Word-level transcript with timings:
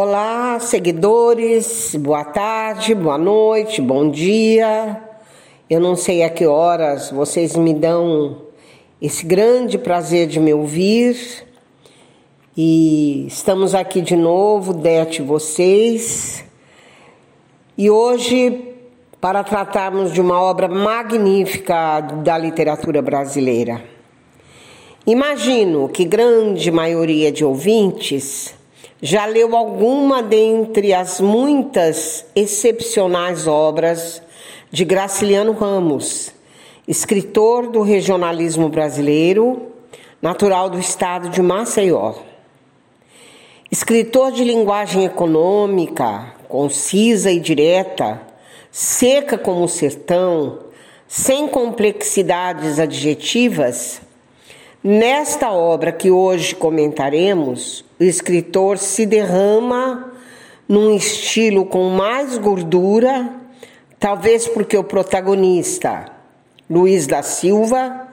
Olá, 0.00 0.60
seguidores, 0.60 1.96
boa 1.96 2.24
tarde, 2.24 2.94
boa 2.94 3.18
noite, 3.18 3.82
bom 3.82 4.08
dia. 4.08 5.02
Eu 5.68 5.80
não 5.80 5.96
sei 5.96 6.22
a 6.22 6.30
que 6.30 6.46
horas 6.46 7.10
vocês 7.10 7.56
me 7.56 7.74
dão 7.74 8.42
esse 9.02 9.26
grande 9.26 9.76
prazer 9.76 10.28
de 10.28 10.38
me 10.38 10.54
ouvir. 10.54 11.44
E 12.56 13.26
estamos 13.26 13.74
aqui 13.74 14.00
de 14.00 14.14
novo, 14.14 14.72
Dete 14.72 15.20
vocês. 15.20 16.44
E 17.76 17.90
hoje 17.90 18.76
para 19.20 19.42
tratarmos 19.42 20.12
de 20.12 20.20
uma 20.20 20.40
obra 20.40 20.68
magnífica 20.68 22.00
da 22.22 22.38
literatura 22.38 23.02
brasileira. 23.02 23.82
Imagino 25.04 25.88
que 25.88 26.04
grande 26.04 26.70
maioria 26.70 27.32
de 27.32 27.44
ouvintes 27.44 28.56
já 29.00 29.26
leu 29.26 29.56
alguma 29.56 30.22
dentre 30.22 30.92
as 30.92 31.20
muitas 31.20 32.24
excepcionais 32.34 33.46
obras 33.46 34.20
de 34.70 34.84
Graciliano 34.84 35.52
Ramos, 35.52 36.32
escritor 36.86 37.68
do 37.68 37.82
regionalismo 37.82 38.68
brasileiro, 38.68 39.68
natural 40.20 40.68
do 40.68 40.78
estado 40.78 41.28
de 41.28 41.40
Maceió. 41.40 42.14
Escritor 43.70 44.32
de 44.32 44.42
linguagem 44.42 45.04
econômica, 45.04 46.32
concisa 46.48 47.30
e 47.30 47.38
direta, 47.38 48.20
seca 48.70 49.38
como 49.38 49.64
o 49.64 49.68
sertão, 49.68 50.58
sem 51.06 51.46
complexidades 51.46 52.78
adjetivas, 52.78 54.00
Nesta 54.90 55.52
obra 55.52 55.92
que 55.92 56.10
hoje 56.10 56.54
comentaremos, 56.54 57.84
o 58.00 58.04
escritor 58.04 58.78
se 58.78 59.04
derrama 59.04 60.14
num 60.66 60.96
estilo 60.96 61.66
com 61.66 61.90
mais 61.90 62.38
gordura, 62.38 63.30
talvez 64.00 64.48
porque 64.48 64.78
o 64.78 64.82
protagonista, 64.82 66.06
Luiz 66.70 67.06
da 67.06 67.22
Silva, 67.22 68.08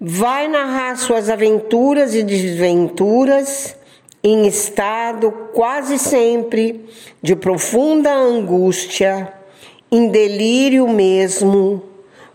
vai 0.00 0.48
narrar 0.48 0.96
suas 0.96 1.28
aventuras 1.28 2.14
e 2.14 2.22
desventuras 2.22 3.76
em 4.22 4.46
estado 4.46 5.30
quase 5.52 5.98
sempre 5.98 6.88
de 7.20 7.36
profunda 7.36 8.10
angústia, 8.10 9.30
em 9.92 10.08
delírio 10.08 10.88
mesmo, 10.88 11.82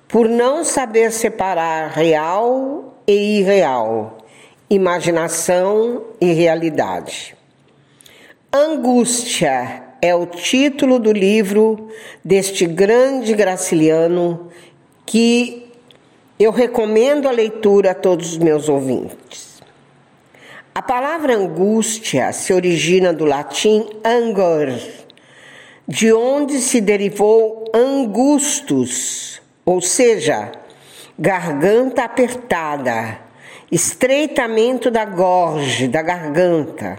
por 0.08 0.30
não 0.30 0.64
saber 0.64 1.12
separar 1.12 1.90
real 1.90 2.90
e 3.08 3.40
irreal, 3.40 4.18
imaginação 4.70 6.04
e 6.20 6.32
realidade. 6.34 7.36
Angústia 8.52 9.84
é 10.02 10.16
o 10.16 10.26
título 10.26 10.98
do 11.00 11.12
livro 11.12 11.90
deste 12.24 12.66
grande 12.66 13.34
graciliano 13.34 14.50
que 15.06 15.72
eu 16.40 16.52
recomendo 16.52 17.28
a 17.28 17.32
leitura 17.32 17.92
a 17.92 17.96
todos 17.96 18.32
os 18.32 18.38
meus 18.38 18.70
ouvintes. 18.70 19.62
A 20.74 20.82
palavra 20.82 21.36
angústia 21.36 22.32
se 22.32 22.54
origina 22.54 23.12
do 23.12 23.26
latim 23.26 23.86
angor, 24.06 24.70
de 25.86 26.14
onde 26.14 26.60
se 26.60 26.80
derivou 26.80 27.66
angustus, 27.74 29.42
ou 29.66 29.82
seja, 29.82 30.52
garganta 31.20 32.06
apertada, 32.06 33.20
estreitamento 33.70 34.90
da 34.90 35.04
gorge, 35.04 35.90
da 35.90 36.02
garganta. 36.02 36.98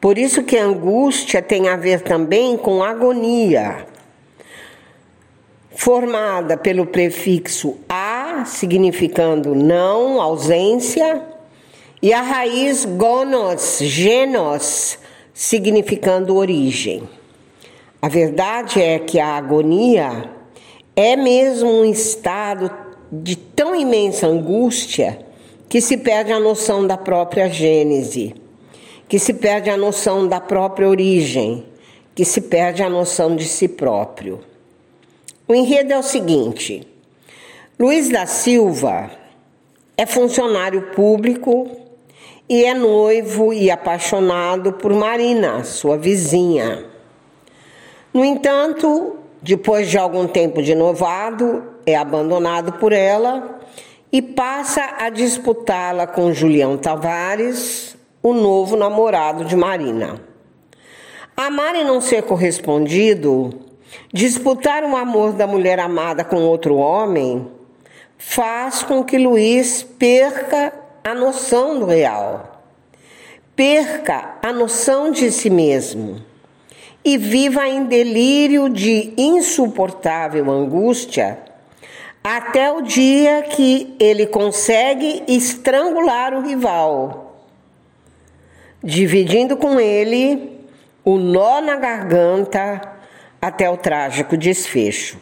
Por 0.00 0.18
isso 0.18 0.42
que 0.42 0.58
angústia 0.58 1.40
tem 1.40 1.68
a 1.68 1.76
ver 1.76 2.00
também 2.00 2.56
com 2.56 2.82
agonia, 2.82 3.86
formada 5.70 6.56
pelo 6.56 6.84
prefixo 6.84 7.78
a, 7.88 8.44
significando 8.44 9.54
não, 9.54 10.20
ausência, 10.20 11.22
e 12.02 12.12
a 12.12 12.22
raiz 12.22 12.84
gonos, 12.84 13.78
genos, 13.80 14.98
significando 15.32 16.34
origem. 16.34 17.08
A 18.02 18.08
verdade 18.08 18.82
é 18.82 18.98
que 18.98 19.20
a 19.20 19.36
agonia 19.36 20.28
é 20.96 21.14
mesmo 21.14 21.70
um 21.70 21.84
estado 21.84 22.87
de 23.10 23.36
tão 23.36 23.74
imensa 23.74 24.26
angústia 24.26 25.18
que 25.68 25.80
se 25.80 25.96
perde 25.96 26.32
a 26.32 26.40
noção 26.40 26.86
da 26.86 26.96
própria 26.96 27.48
gênese, 27.48 28.34
que 29.08 29.18
se 29.18 29.34
perde 29.34 29.70
a 29.70 29.76
noção 29.76 30.26
da 30.26 30.40
própria 30.40 30.88
origem, 30.88 31.64
que 32.14 32.24
se 32.24 32.40
perde 32.40 32.82
a 32.82 32.90
noção 32.90 33.36
de 33.36 33.44
si 33.44 33.68
próprio. 33.68 34.40
O 35.46 35.54
enredo 35.54 35.92
é 35.92 35.98
o 35.98 36.02
seguinte: 36.02 36.86
Luiz 37.78 38.08
da 38.08 38.26
Silva 38.26 39.10
é 39.96 40.04
funcionário 40.04 40.90
público 40.94 41.70
e 42.48 42.64
é 42.64 42.74
noivo 42.74 43.52
e 43.52 43.70
apaixonado 43.70 44.72
por 44.74 44.92
Marina, 44.92 45.64
sua 45.64 45.96
vizinha. 45.96 46.84
No 48.12 48.24
entanto, 48.24 49.16
depois 49.42 49.88
de 49.88 49.98
algum 49.98 50.26
tempo 50.26 50.62
de 50.62 50.74
novado, 50.74 51.62
é 51.88 51.96
abandonado 51.96 52.74
por 52.74 52.92
ela 52.92 53.60
e 54.12 54.20
passa 54.20 54.96
a 54.98 55.08
disputá-la 55.08 56.06
com 56.06 56.32
Julião 56.32 56.76
Tavares, 56.76 57.96
o 58.22 58.32
novo 58.32 58.76
namorado 58.76 59.44
de 59.44 59.56
Marina. 59.56 60.20
Amar 61.36 61.74
e 61.76 61.84
não 61.84 62.00
ser 62.00 62.22
correspondido, 62.22 63.50
disputar 64.12 64.84
o 64.84 64.96
amor 64.96 65.32
da 65.32 65.46
mulher 65.46 65.78
amada 65.78 66.24
com 66.24 66.42
outro 66.42 66.76
homem, 66.76 67.50
faz 68.18 68.82
com 68.82 69.02
que 69.02 69.16
Luiz 69.16 69.82
perca 69.82 70.72
a 71.02 71.14
noção 71.14 71.78
do 71.78 71.86
real, 71.86 72.62
perca 73.56 74.36
a 74.42 74.52
noção 74.52 75.10
de 75.10 75.30
si 75.30 75.48
mesmo 75.48 76.22
e 77.04 77.16
viva 77.16 77.66
em 77.66 77.84
delírio 77.84 78.68
de 78.68 79.14
insuportável 79.16 80.50
angústia 80.50 81.47
até 82.22 82.70
o 82.72 82.82
dia 82.82 83.42
que 83.42 83.96
ele 83.98 84.26
consegue 84.26 85.22
estrangular 85.28 86.34
o 86.34 86.42
rival, 86.42 87.42
dividindo 88.82 89.56
com 89.56 89.78
ele 89.80 90.58
o 91.04 91.16
nó 91.16 91.60
na 91.60 91.76
garganta 91.76 92.80
até 93.40 93.70
o 93.70 93.76
trágico 93.76 94.36
desfecho. 94.36 95.18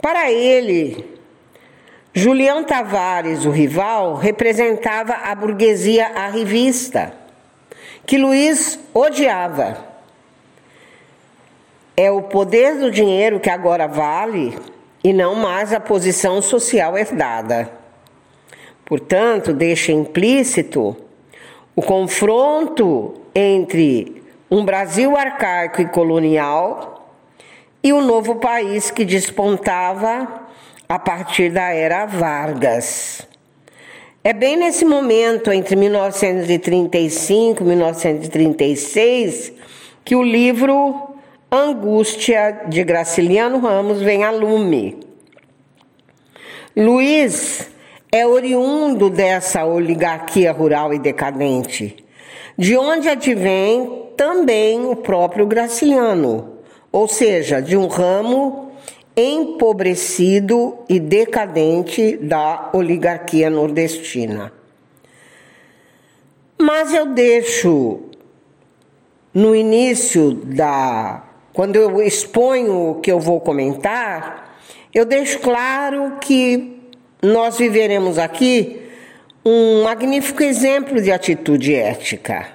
Para 0.00 0.30
ele, 0.30 1.18
Julião 2.14 2.64
Tavares, 2.64 3.44
o 3.44 3.50
rival, 3.50 4.14
representava 4.14 5.12
a 5.14 5.34
burguesia 5.34 6.06
arrivista, 6.14 7.12
que 8.06 8.16
Luiz 8.16 8.78
odiava. 8.94 9.86
É 11.96 12.10
o 12.10 12.22
poder 12.22 12.76
do 12.78 12.90
dinheiro 12.90 13.40
que 13.40 13.50
agora 13.50 13.86
vale 13.86 14.56
e 15.02 15.12
não 15.12 15.34
mais 15.34 15.72
a 15.72 15.80
posição 15.80 16.42
social 16.42 16.96
herdada. 16.96 17.70
Portanto, 18.84 19.52
deixa 19.52 19.92
implícito 19.92 20.96
o 21.76 21.82
confronto 21.82 23.14
entre 23.34 24.22
um 24.50 24.64
Brasil 24.64 25.16
arcaico 25.16 25.82
e 25.82 25.86
colonial 25.86 27.12
e 27.82 27.92
o 27.92 28.00
novo 28.00 28.36
país 28.36 28.90
que 28.90 29.04
despontava 29.04 30.46
a 30.88 30.98
partir 30.98 31.50
da 31.50 31.70
era 31.70 32.06
Vargas. 32.06 33.28
É 34.24 34.32
bem 34.32 34.56
nesse 34.56 34.84
momento, 34.84 35.52
entre 35.52 35.76
1935 35.76 37.62
e 37.62 37.66
1936, 37.66 39.52
que 40.04 40.16
o 40.16 40.22
livro 40.22 41.14
Angústia 41.50 42.64
de 42.68 42.84
Graciliano 42.84 43.58
Ramos 43.58 44.02
vem 44.02 44.22
a 44.22 44.30
lume. 44.30 44.98
Luiz 46.76 47.70
é 48.12 48.26
oriundo 48.26 49.08
dessa 49.08 49.64
oligarquia 49.64 50.52
rural 50.52 50.92
e 50.92 50.98
decadente, 50.98 52.04
de 52.56 52.76
onde 52.76 53.08
advém 53.08 54.10
também 54.14 54.84
o 54.84 54.94
próprio 54.94 55.46
Graciliano, 55.46 56.58
ou 56.92 57.08
seja, 57.08 57.62
de 57.62 57.78
um 57.78 57.86
ramo 57.86 58.70
empobrecido 59.16 60.76
e 60.86 61.00
decadente 61.00 62.18
da 62.18 62.68
oligarquia 62.74 63.48
nordestina. 63.48 64.52
Mas 66.58 66.92
eu 66.92 67.06
deixo 67.06 68.00
no 69.32 69.56
início 69.56 70.32
da 70.34 71.27
quando 71.58 71.74
eu 71.74 72.00
exponho 72.00 72.90
o 72.90 72.94
que 73.00 73.10
eu 73.10 73.18
vou 73.18 73.40
comentar, 73.40 74.60
eu 74.94 75.04
deixo 75.04 75.40
claro 75.40 76.12
que 76.20 76.80
nós 77.20 77.58
viveremos 77.58 78.16
aqui 78.16 78.80
um 79.44 79.82
magnífico 79.82 80.40
exemplo 80.40 81.02
de 81.02 81.10
atitude 81.10 81.74
ética. 81.74 82.46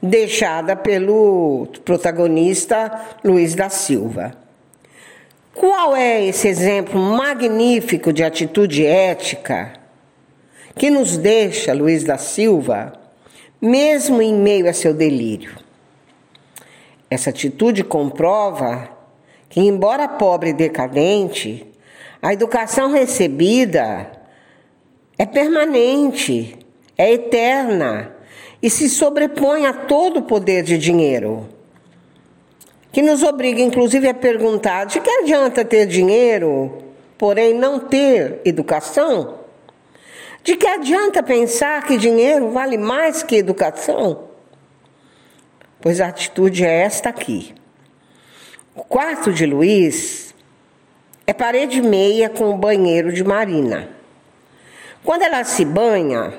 deixada 0.00 0.76
pelo 0.76 1.66
protagonista 1.84 3.16
Luiz 3.24 3.56
da 3.56 3.68
Silva. 3.68 4.36
Qual 5.52 5.96
é 5.96 6.24
esse 6.24 6.46
exemplo 6.46 7.00
magnífico 7.00 8.12
de 8.12 8.22
atitude 8.22 8.86
ética 8.86 9.72
que 10.76 10.90
nos 10.90 11.16
deixa 11.16 11.72
Luiz 11.72 12.04
da 12.04 12.18
Silva, 12.18 12.92
mesmo 13.60 14.22
em 14.22 14.32
meio 14.32 14.70
a 14.70 14.72
seu 14.72 14.94
delírio? 14.94 15.63
Essa 17.14 17.30
atitude 17.30 17.84
comprova 17.84 18.88
que, 19.48 19.60
embora 19.60 20.08
pobre 20.08 20.50
e 20.50 20.52
decadente, 20.52 21.64
a 22.20 22.32
educação 22.32 22.90
recebida 22.90 24.10
é 25.16 25.24
permanente, 25.24 26.58
é 26.98 27.12
eterna 27.12 28.12
e 28.60 28.68
se 28.68 28.88
sobrepõe 28.88 29.64
a 29.64 29.72
todo 29.72 30.18
o 30.18 30.22
poder 30.22 30.64
de 30.64 30.76
dinheiro 30.76 31.48
que 32.90 33.00
nos 33.00 33.22
obriga, 33.22 33.62
inclusive, 33.62 34.08
a 34.08 34.14
perguntar: 34.14 34.86
de 34.86 34.98
que 35.00 35.08
adianta 35.08 35.64
ter 35.64 35.86
dinheiro, 35.86 36.78
porém 37.16 37.54
não 37.54 37.78
ter 37.78 38.40
educação? 38.44 39.38
De 40.42 40.56
que 40.56 40.66
adianta 40.66 41.22
pensar 41.22 41.86
que 41.86 41.96
dinheiro 41.96 42.50
vale 42.50 42.76
mais 42.76 43.22
que 43.22 43.36
educação? 43.36 44.33
Pois 45.84 46.00
a 46.00 46.06
atitude 46.06 46.64
é 46.64 46.80
esta 46.80 47.10
aqui. 47.10 47.54
O 48.74 48.82
quarto 48.82 49.30
de 49.30 49.44
Luiz 49.44 50.34
é 51.26 51.32
parede 51.34 51.82
meia 51.82 52.30
com 52.30 52.48
o 52.48 52.56
banheiro 52.56 53.12
de 53.12 53.22
Marina. 53.22 53.90
Quando 55.04 55.24
ela 55.24 55.44
se 55.44 55.62
banha, 55.62 56.32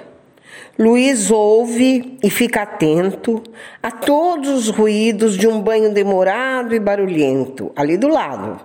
Luiz 0.80 1.30
ouve 1.30 2.18
e 2.24 2.30
fica 2.31 2.63
atento 2.63 3.44
a 3.83 3.92
todos 3.92 4.50
os 4.50 4.69
ruídos 4.69 5.38
de 5.38 5.48
um 5.48 5.62
banho 5.62 5.94
demorado 5.94 6.74
e 6.74 6.80
barulhento 6.80 7.71
ali 7.75 7.98
do 7.98 8.07
lado. 8.07 8.59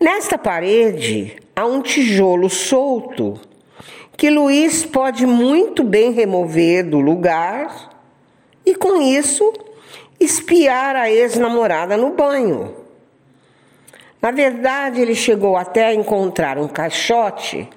Nesta 0.00 0.36
parede 0.36 1.36
há 1.54 1.64
um 1.64 1.80
tijolo 1.80 2.50
solto 2.50 3.38
que 4.16 4.30
Luiz 4.30 4.84
pode 4.84 5.24
muito 5.26 5.84
bem 5.84 6.10
remover 6.10 6.90
do 6.90 6.98
lugar 6.98 7.99
e, 8.70 8.74
com 8.76 9.02
isso, 9.02 9.52
espiar 10.20 10.94
a 10.94 11.10
ex-namorada 11.10 11.96
no 11.96 12.10
banho. 12.10 12.76
Na 14.22 14.30
verdade, 14.30 15.00
ele 15.00 15.14
chegou 15.14 15.56
até 15.56 15.86
a 15.86 15.94
encontrar 15.94 16.56
um 16.56 16.68
caixote 16.68 17.68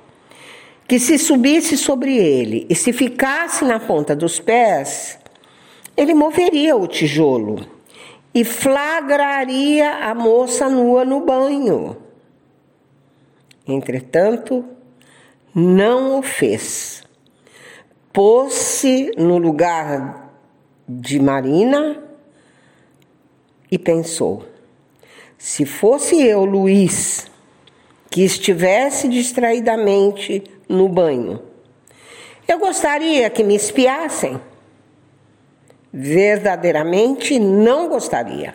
que 0.87 0.99
se 0.99 1.17
subisse 1.17 1.77
sobre 1.77 2.15
ele 2.15 2.67
e 2.69 2.75
se 2.75 2.93
ficasse 2.93 3.65
na 3.65 3.79
ponta 3.79 4.15
dos 4.15 4.39
pés, 4.39 5.17
ele 5.97 6.13
moveria 6.13 6.75
o 6.75 6.85
tijolo 6.85 7.65
e 8.35 8.43
flagraria 8.43 9.89
a 10.05 10.13
moça 10.13 10.69
nua 10.69 11.03
no 11.03 11.21
banho. 11.21 11.97
Entretanto, 13.65 14.63
não 15.55 16.19
o 16.19 16.21
fez. 16.21 17.03
Pôs-se 18.11 19.11
no 19.17 19.39
lugar 19.39 20.22
de 20.87 21.19
Marina 21.19 22.01
e 23.71 23.77
pensou: 23.77 24.45
se 25.37 25.65
fosse 25.65 26.21
eu, 26.21 26.45
Luiz, 26.45 27.29
que 28.09 28.23
estivesse 28.23 29.07
distraidamente 29.07 30.43
no 30.69 30.87
banho. 30.87 31.41
Eu 32.47 32.59
gostaria 32.59 33.29
que 33.29 33.43
me 33.43 33.55
espiassem. 33.55 34.39
Verdadeiramente 35.91 37.39
não 37.39 37.87
gostaria. 37.87 38.53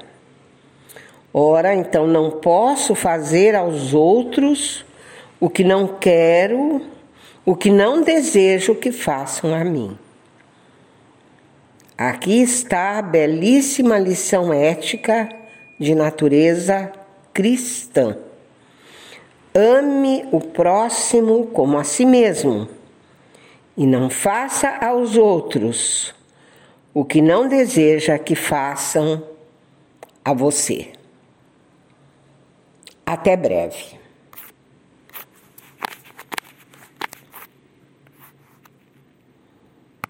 Ora, 1.33 1.75
então 1.75 2.07
não 2.07 2.31
posso 2.31 2.95
fazer 2.95 3.55
aos 3.55 3.95
outros 3.95 4.85
o 5.41 5.49
que 5.49 5.63
não 5.63 5.87
quero, 5.87 6.81
o 7.45 7.55
que 7.55 7.71
não 7.71 8.03
desejo 8.03 8.75
que 8.75 8.91
façam 8.91 9.55
a 9.55 9.65
mim. 9.65 9.97
Aqui 11.99 12.41
está 12.41 12.99
a 12.99 13.03
belíssima 13.03 13.99
lição 13.99 14.53
ética 14.53 15.29
de 15.81 15.97
natureza 15.97 16.93
cristã. 17.35 18.17
Ame 19.53 20.25
o 20.31 20.41
próximo 20.41 21.49
como 21.49 21.77
a 21.77 21.83
si 21.83 22.07
mesmo 22.07 22.69
e 23.77 23.85
não 23.85 24.09
faça 24.09 24.69
aos 24.81 25.17
outros 25.17 26.15
o 26.95 27.05
que 27.05 27.21
não 27.21 27.49
deseja 27.49 28.17
que 28.17 28.37
façam 28.37 29.21
a 30.25 30.33
você. 30.33 30.93
Até 33.05 33.37
breve. 33.37 33.99